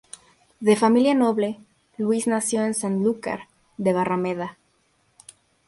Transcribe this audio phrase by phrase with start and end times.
[0.59, 1.59] De familia noble,
[1.95, 3.41] Luis nació en Sanlúcar
[3.77, 4.57] de Barrameda.